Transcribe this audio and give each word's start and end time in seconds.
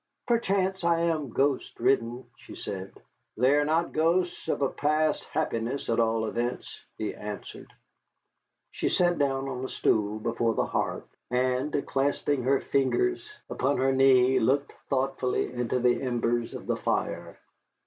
"Perchance 0.25 0.83
I 0.83 1.01
am 1.01 1.29
ghost 1.29 1.79
ridden," 1.79 2.27
she 2.35 2.55
said. 2.55 2.91
"They 3.37 3.51
are 3.55 3.65
not 3.65 3.93
ghosts 3.93 4.47
of 4.47 4.63
a 4.63 4.67
past 4.69 5.23
happiness, 5.25 5.89
at 5.89 5.99
all 5.99 6.25
events," 6.25 6.79
he 6.97 7.13
answered. 7.13 7.71
She 8.71 8.89
sat 8.89 9.19
down 9.19 9.47
on 9.47 9.63
a 9.63 9.69
stool 9.69 10.17
before 10.17 10.55
the 10.55 10.65
hearth, 10.65 11.15
and 11.29 11.85
clasping 11.85 12.41
her 12.45 12.59
fingers 12.61 13.31
upon 13.47 13.77
her 13.77 13.91
knee 13.93 14.39
looked 14.39 14.73
thoughtfully 14.89 15.53
into 15.53 15.77
the 15.77 16.01
embers 16.01 16.55
of 16.55 16.65
the 16.65 16.77
fire. 16.77 17.37